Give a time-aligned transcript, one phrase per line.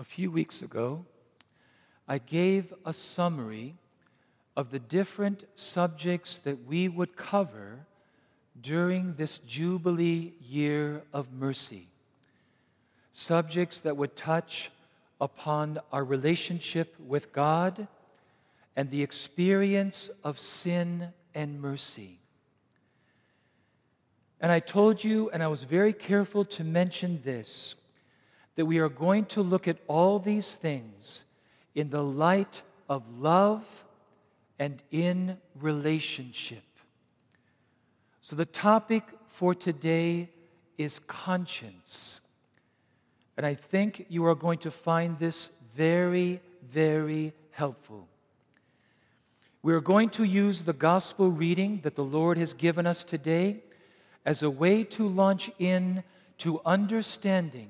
[0.00, 1.04] A few weeks ago,
[2.08, 3.74] I gave a summary
[4.56, 7.80] of the different subjects that we would cover
[8.58, 11.86] during this Jubilee year of mercy.
[13.12, 14.70] Subjects that would touch
[15.20, 17.86] upon our relationship with God
[18.76, 22.18] and the experience of sin and mercy.
[24.40, 27.74] And I told you, and I was very careful to mention this,
[28.56, 31.24] that we are going to look at all these things
[31.74, 33.64] in the light of love
[34.58, 36.62] and in relationship.
[38.20, 40.28] So the topic for today
[40.76, 42.20] is conscience.
[43.36, 48.06] And I think you are going to find this very, very helpful.
[49.62, 53.62] We are going to use the gospel reading that the Lord has given us today
[54.24, 56.02] as a way to launch in
[56.38, 57.68] to understanding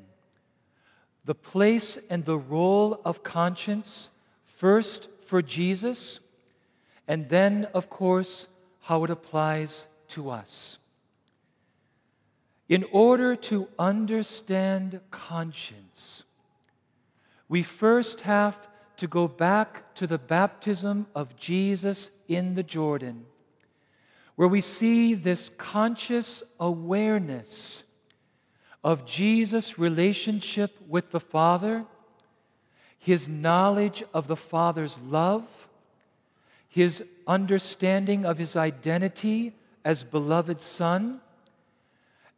[1.24, 4.10] the place and the role of conscience,
[4.46, 6.20] first for Jesus,
[7.06, 8.48] and then, of course,
[8.80, 10.78] how it applies to us.
[12.68, 16.24] In order to understand conscience,
[17.48, 23.26] we first have to go back to the baptism of Jesus in the Jordan,
[24.36, 27.82] where we see this conscious awareness
[28.82, 31.84] of Jesus' relationship with the Father,
[32.98, 35.68] his knowledge of the Father's love,
[36.68, 39.52] his understanding of his identity
[39.84, 41.20] as beloved Son,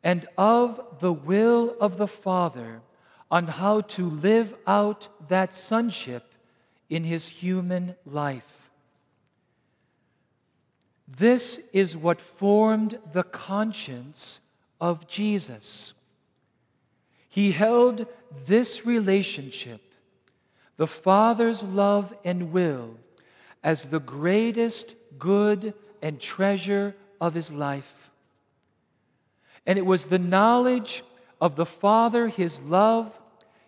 [0.02, 2.80] and of the will of the Father
[3.30, 6.34] on how to live out that sonship
[6.90, 8.70] in his human life.
[11.08, 14.40] This is what formed the conscience
[14.80, 15.94] of Jesus.
[17.32, 18.04] He held
[18.44, 19.80] this relationship,
[20.76, 22.98] the Father's love and will,
[23.64, 25.72] as the greatest good
[26.02, 28.10] and treasure of his life.
[29.64, 31.02] And it was the knowledge
[31.40, 33.18] of the Father, his love,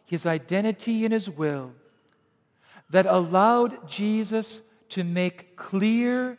[0.05, 1.73] his identity, and his will
[2.91, 4.61] that allowed Jesus
[4.91, 6.37] to make clear,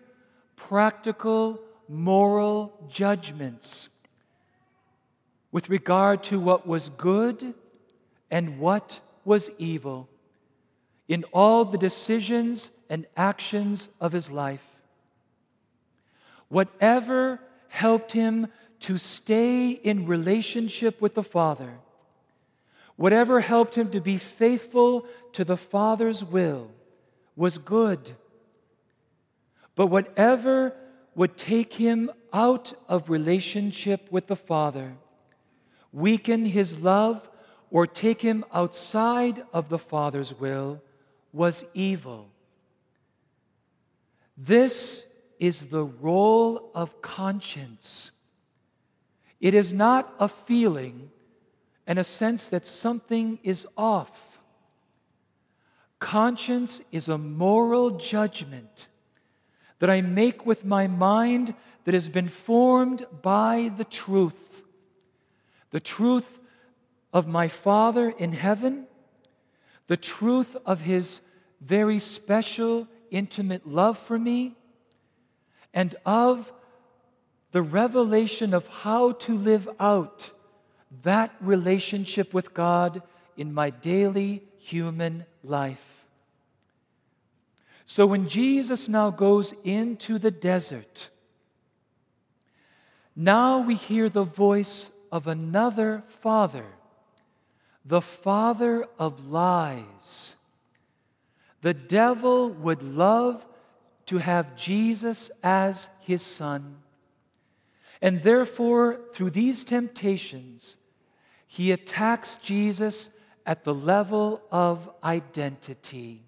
[0.58, 1.60] practical,
[1.90, 3.90] moral judgments
[5.56, 7.54] with regard to what was good
[8.30, 10.10] and what was evil
[11.08, 14.76] in all the decisions and actions of his life.
[16.50, 17.40] Whatever
[17.70, 18.48] helped him
[18.82, 21.80] to stay in relationship with the Father
[22.96, 26.72] Whatever helped him to be faithful to the Father's will
[27.36, 28.12] was good.
[29.76, 30.74] But whatever
[31.14, 34.96] would take him out of relationship with the Father,
[35.96, 37.30] weaken his love,
[37.72, 40.82] or take him outside of the Father's will
[41.34, 42.30] was evil.
[44.38, 45.06] This
[45.40, 48.12] is the role of conscience.
[49.40, 51.10] It is not a feeling
[51.88, 54.40] and a sense that something is off.
[56.00, 58.88] Conscience is a moral judgment
[59.80, 61.54] that I make with my mind
[61.86, 64.64] that has been formed by the truth.
[65.76, 66.40] The truth
[67.12, 68.88] of my Father in heaven,
[69.88, 71.20] the truth of His
[71.60, 74.56] very special, intimate love for me,
[75.74, 76.54] and of
[77.52, 80.32] the revelation of how to live out
[81.04, 83.02] that relationship with God
[83.36, 86.06] in my daily human life.
[87.86, 91.10] So when Jesus now goes into the desert,
[93.14, 96.66] now we hear the voice of another father,
[97.86, 100.36] the father of lies.
[101.62, 103.48] The devil would love
[104.08, 106.80] to have Jesus as his son.
[108.02, 110.76] And therefore, through these temptations,
[111.48, 113.08] he attacks Jesus
[113.46, 116.24] at the level of identity.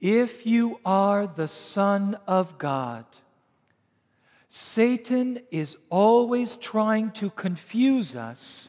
[0.00, 3.04] If you are the Son of God,
[4.54, 8.68] Satan is always trying to confuse us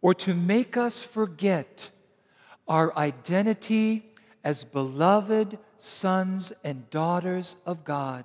[0.00, 1.90] or to make us forget
[2.66, 8.24] our identity as beloved sons and daughters of God.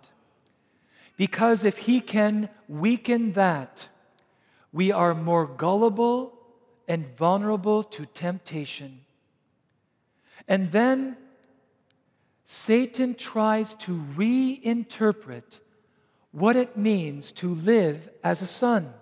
[1.17, 3.89] Because if he can weaken that,
[4.71, 6.31] we are more gullible
[6.87, 9.01] and vulnerable to temptation.
[10.47, 11.17] And then
[12.45, 15.59] Satan tries to reinterpret
[16.35, 18.93] what it means to live as a son.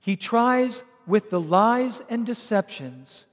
[0.00, 3.26] He tries with the lies and deceptions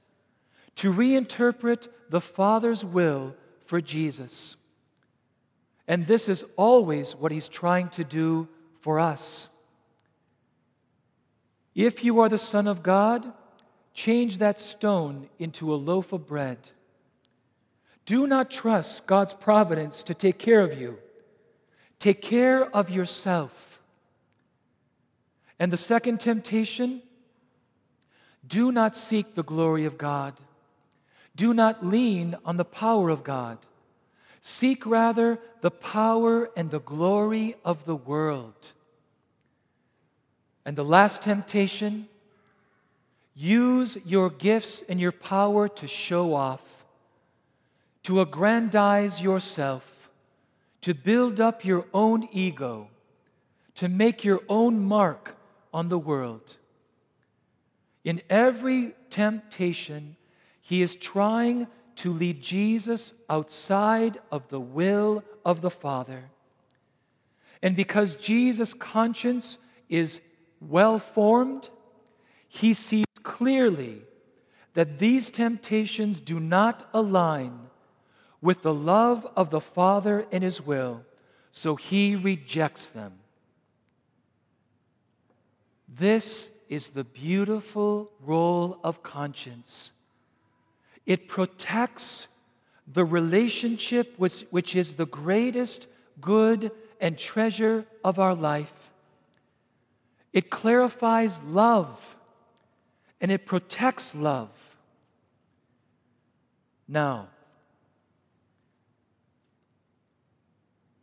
[0.76, 3.34] to reinterpret the Father's will
[3.64, 4.56] for Jesus.
[5.88, 8.46] And this is always what he's trying to do
[8.80, 9.48] for us.
[11.74, 13.32] If you are the Son of God,
[13.94, 16.58] change that stone into a loaf of bread.
[18.04, 20.98] Do not trust God's providence to take care of you.
[21.98, 23.80] Take care of yourself.
[25.58, 27.02] And the second temptation
[28.46, 30.34] do not seek the glory of God.
[31.34, 33.58] Do not lean on the power of God.
[34.40, 38.72] Seek rather the power and the glory of the world.
[40.64, 42.08] And the last temptation
[43.34, 46.84] use your gifts and your power to show off,
[48.04, 49.95] to aggrandize yourself,
[50.86, 52.88] to build up your own ego,
[53.74, 55.36] to make your own mark
[55.74, 56.58] on the world.
[58.04, 60.14] In every temptation,
[60.60, 61.66] he is trying
[61.96, 66.30] to lead Jesus outside of the will of the Father.
[67.60, 70.20] And because Jesus' conscience is
[70.60, 71.68] well formed,
[72.46, 74.02] he sees clearly
[74.74, 77.70] that these temptations do not align
[78.46, 81.04] with the love of the Father and His will,
[81.50, 83.12] so he rejects them.
[85.88, 89.90] This is the beautiful role of conscience
[91.06, 92.28] it protects
[92.92, 95.88] the relationship which, which is the greatest
[96.20, 96.70] good
[97.00, 98.92] and treasure of our life.
[100.32, 102.16] It clarifies love
[103.20, 104.50] and it protects love.
[106.86, 107.28] Now,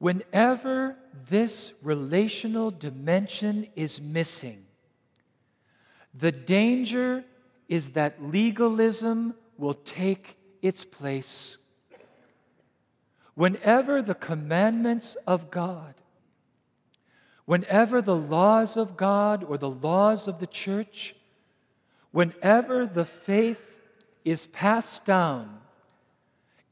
[0.04, 0.98] whenever
[1.30, 4.66] this relational dimension is missing,
[6.14, 7.24] the danger
[7.70, 11.56] is that legalism will take its place.
[13.36, 15.94] Whenever the commandments of God,
[17.46, 21.16] whenever the laws of God or the laws of the church,
[22.12, 23.80] whenever the faith
[24.26, 25.62] is passed down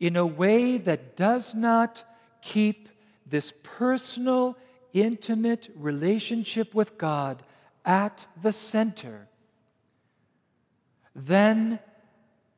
[0.02, 2.04] in a way that does not
[2.42, 2.90] keep
[3.32, 4.58] this personal,
[4.94, 7.42] intimate relationship with God
[7.84, 9.28] at the center,
[11.16, 11.80] then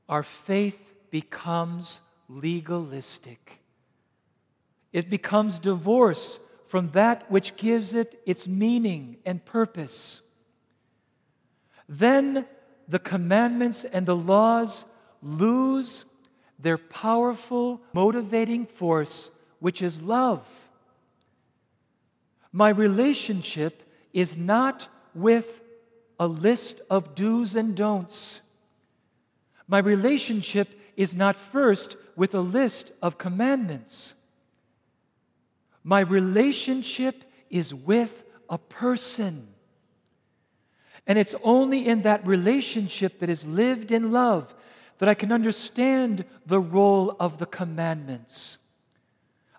[0.10, 3.62] our faith becomes legalistic.
[4.92, 10.22] It becomes divorced from that which gives it its meaning and purpose.
[11.88, 12.46] Then
[12.88, 14.86] the commandments and the laws
[15.22, 16.06] lose
[16.60, 19.30] their powerful motivating force,
[19.60, 20.46] which is love.
[22.53, 23.83] My relationship
[24.13, 25.61] is not with
[26.19, 28.41] a list of do's and don'ts.
[29.67, 34.13] My relationship is not first with a list of commandments.
[35.83, 39.47] My relationship is with a person.
[41.07, 44.53] And it's only in that relationship that is lived in love
[45.00, 48.59] that I can understand the role of the commandments.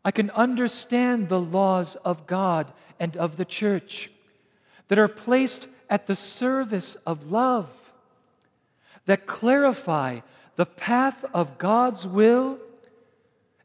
[0.04, 4.10] I can understand the laws of God and of the church
[4.88, 7.68] that are placed at the service of love
[9.06, 10.20] that clarify
[10.56, 12.58] the path of God's will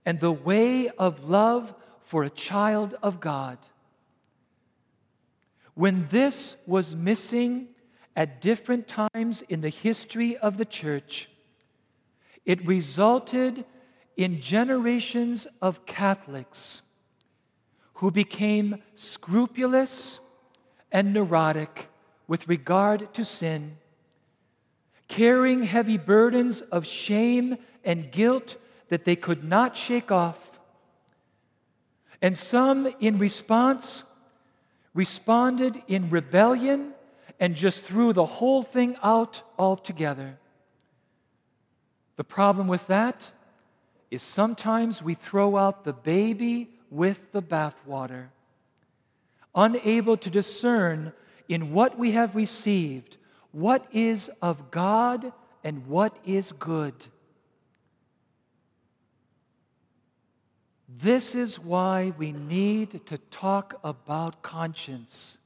[0.05, 3.57] and the way of love for a child of God.
[5.75, 7.67] When this was missing
[8.15, 11.29] at different times in the history of the church,
[12.45, 13.63] it resulted
[14.19, 16.81] in generations of Catholics
[17.93, 20.19] who became scrupulous
[20.91, 21.87] and neurotic
[22.27, 23.77] with regard to sin
[25.07, 28.57] carrying heavy burdens of shame and guilt
[28.89, 30.59] that they could not shake off.
[32.21, 34.03] And some, in response,
[34.93, 36.93] responded in rebellion
[37.39, 40.37] and just threw the whole thing out altogether.
[42.17, 43.31] The problem with that
[44.11, 48.27] is sometimes we throw out the baby with the bathwater,
[49.53, 51.13] unable to discern
[51.47, 53.17] in what we have received
[53.51, 55.31] what is of God
[55.63, 56.93] and what is good.
[61.01, 65.37] This is why we need to talk about conscience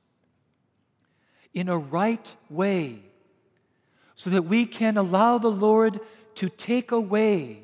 [1.54, 3.00] in a right way
[4.16, 6.00] so that we can allow the Lord
[6.36, 7.63] to take away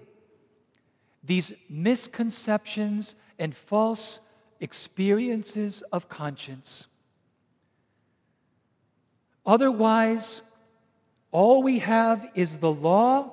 [1.30, 4.20] these misconceptions and false
[4.60, 6.88] experiences of conscience.
[9.46, 10.42] Otherwise,
[11.32, 13.32] all we have is the law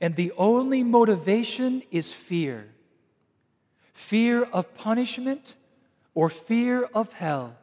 [0.00, 2.68] and the only motivation is fear
[3.92, 5.54] fear of punishment
[6.12, 7.56] or fear of hell.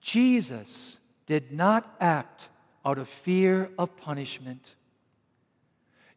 [0.00, 2.50] Jesus did not act
[2.84, 4.76] out of fear of punishment.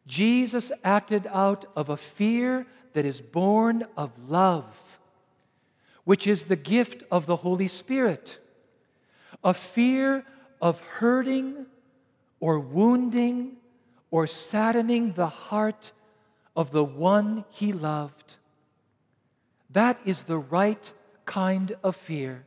[0.06, 4.98] Jesus acted out of a fear that is born of love,
[6.04, 8.38] which is the gift of the Holy Spirit,
[9.44, 10.24] a fear
[10.60, 11.66] of hurting
[12.40, 13.56] or wounding
[14.10, 15.92] or saddening the heart
[16.54, 18.36] of the one he loved.
[19.70, 20.92] That is the right
[21.24, 22.44] kind of fear.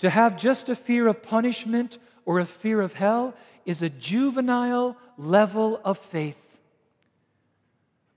[0.00, 3.34] To have just a fear of punishment or a fear of hell
[3.66, 6.60] is a juvenile level of faith.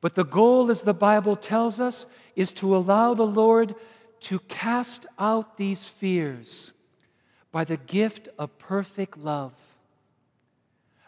[0.02, 2.06] But the goal, as the Bible tells us,
[2.36, 3.76] is to allow the Lord
[4.22, 6.72] to cast out these fears
[7.52, 9.54] by the gift of perfect love.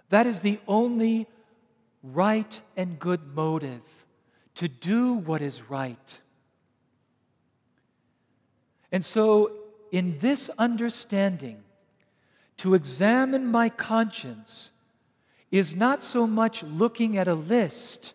[0.10, 1.28] That is the only
[2.04, 3.82] right and good motive
[4.56, 6.22] to do what is right.
[8.92, 9.52] And so,
[9.92, 11.64] in this understanding,
[12.58, 14.70] to examine my conscience
[15.52, 18.14] is not so much looking at a list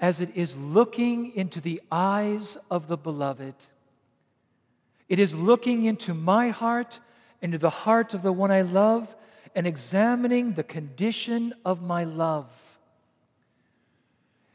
[0.00, 3.54] as it is looking into the eyes of the beloved.
[5.08, 7.00] It is looking into my heart,
[7.42, 9.14] into the heart of the one I love,
[9.54, 12.46] and examining the condition of my love.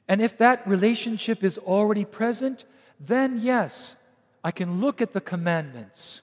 [0.08, 2.66] And if that relationship is already present,
[3.00, 3.96] then yes,
[4.44, 6.22] I can look at the commandments.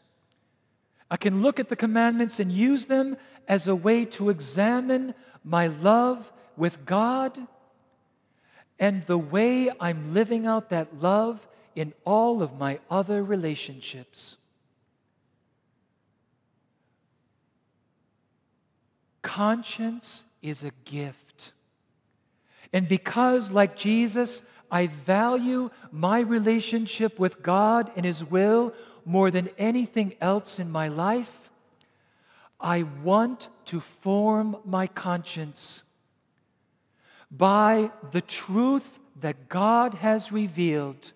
[1.10, 3.16] I can look at the commandments and use them
[3.48, 7.38] as a way to examine my love with God
[8.78, 14.36] and the way I'm living out that love in all of my other relationships.
[19.22, 21.52] Conscience is a gift.
[22.72, 29.48] And because, like Jesus, I value my relationship with God and His will more than
[29.58, 31.41] anything else in my life.
[32.62, 35.82] I want to form my conscience
[37.30, 41.12] by the truth that God has revealed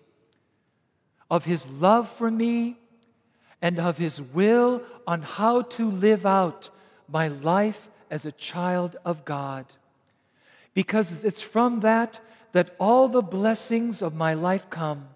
[1.29, 2.77] of His love for me
[3.61, 6.69] and of His will on how to live out
[7.07, 9.65] my life as a child of God.
[10.73, 12.19] Because it's from that
[12.51, 15.07] that all the blessings of my life come.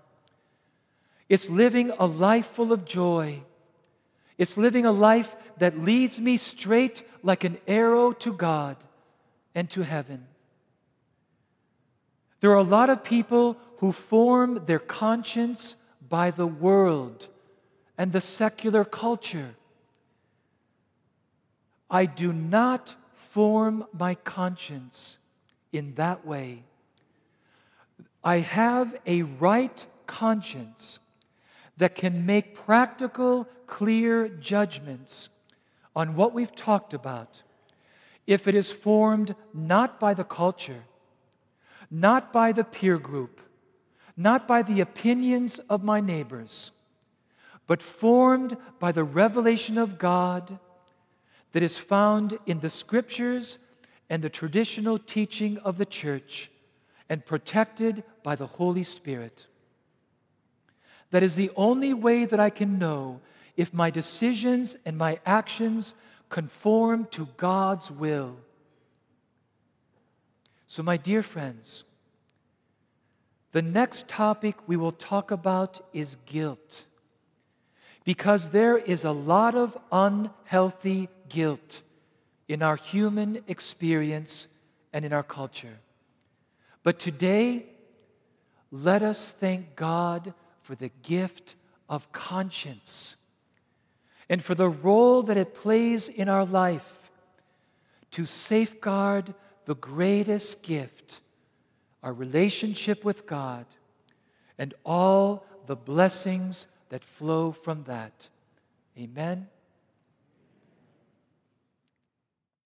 [1.30, 3.42] It's living a life full of joy.
[4.42, 8.76] It's living a life that leads me straight like an arrow to God
[9.54, 10.26] and to heaven.
[12.40, 15.76] There are a lot of people who form their conscience
[16.10, 17.28] by the world
[18.00, 19.54] and the secular culture.
[21.88, 25.20] I do not form my conscience
[25.72, 26.64] in that way.
[28.24, 30.98] I have a right conscience
[31.82, 35.30] that can make practical, clear judgments
[35.96, 37.42] on what we've talked about
[38.28, 40.84] if it is formed not by the culture,
[41.90, 43.42] not by the peer group,
[44.16, 46.70] not by the opinions of my neighbors,
[47.66, 50.60] but formed by the revelation of God
[51.52, 53.58] that is found in the scriptures
[54.08, 56.52] and the traditional teaching of the church
[57.10, 59.48] and protected by the Holy Spirit.
[61.12, 63.22] That is the only way that I can know
[63.56, 65.94] if my decisions and my actions
[66.30, 68.38] conform to God's will.
[70.68, 71.84] So, my dear friends,
[73.52, 76.86] the next topic we will talk about is guilt.
[78.06, 81.82] Because there is a lot of unhealthy guilt
[82.48, 84.48] in our human experience
[84.94, 85.78] and in our culture.
[86.84, 87.66] But today,
[88.72, 91.56] let us thank God for the gift
[91.90, 93.16] of conscience
[94.30, 97.12] and for the role that it plays in our life
[98.12, 99.34] to safeguard
[99.66, 101.22] the greatest gift,
[102.04, 103.66] our relationship with God,
[104.58, 108.30] and all the blessings that flow from that.
[108.98, 109.48] Amen.